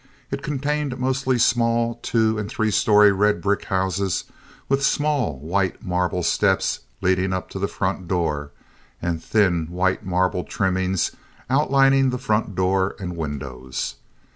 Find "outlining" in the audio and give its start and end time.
11.51-12.09